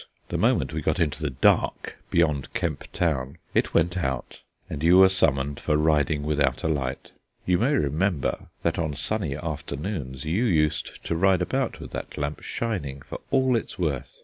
[0.29, 4.97] The moment we got into the dark beyond Kemp Town it went out, and you
[4.97, 7.11] were summoned for riding without a light.
[7.45, 12.41] You may remember that on sunny afternoons you used to ride about with that lamp
[12.41, 14.19] shining for all it was worth.